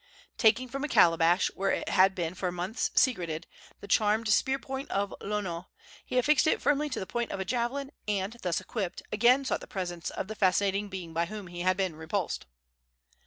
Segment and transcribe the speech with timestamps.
[0.35, 3.45] Taking from a calabash, where it had been for months secreted,
[3.81, 5.67] the charmed spear point of Lono,
[6.03, 9.61] he affixed it firmly to the point of a javelin, and, thus equipped, again sought
[9.61, 12.47] the presence of the fascinating being by whom he had been repulsed.